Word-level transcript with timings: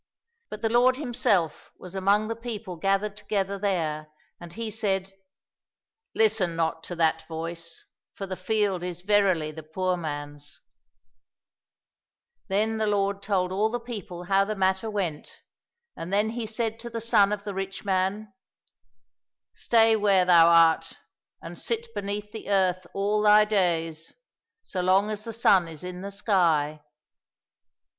But 0.49 0.63
the 0.63 0.69
Lord 0.71 0.95
Himself 0.95 1.69
was 1.77 1.93
among 1.93 2.27
the 2.27 2.35
people 2.35 2.75
gathered 2.75 3.15
together 3.15 3.59
there, 3.59 4.07
and 4.39 4.51
He 4.51 4.71
said," 4.71 5.13
Listen 6.15 6.55
not 6.55 6.83
to 6.85 6.95
that 6.95 7.27
voice, 7.27 7.85
for 8.15 8.25
the 8.25 8.35
field 8.35 8.81
is 8.81 9.03
verily 9.03 9.51
the 9.51 9.61
poor 9.61 9.95
man's." 9.95 10.59
207 12.49 12.49
COSSACK 12.49 12.49
FAIRY 12.49 12.65
TALES 12.65 12.77
Then 12.77 12.77
the 12.79 12.97
Lord 12.97 13.21
told 13.21 13.51
all 13.51 13.69
the 13.69 13.79
people 13.79 14.23
how 14.23 14.43
the 14.43 14.55
matter 14.55 14.89
went, 14.89 15.31
and 15.95 16.11
then 16.11 16.31
He 16.31 16.47
said 16.47 16.79
to 16.79 16.89
the 16.89 16.99
son 16.99 17.31
of 17.31 17.43
the 17.43 17.53
rich 17.53 17.85
man," 17.85 18.33
Stay 19.53 19.95
where 19.95 20.25
thou 20.25 20.47
art, 20.49 20.93
and 21.43 21.59
sit 21.59 21.93
beneath 21.93 22.31
the 22.31 22.49
earth 22.49 22.87
all 22.95 23.21
thy 23.21 23.45
days, 23.45 24.13
so 24.63 24.81
long 24.81 25.11
as 25.11 25.23
the 25.23 25.31
sun 25.31 25.67
is 25.67 25.83
in 25.83 26.01
the 26.01 26.09
sky." 26.09 26.81